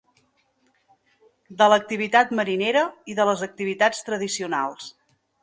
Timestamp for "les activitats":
3.33-4.03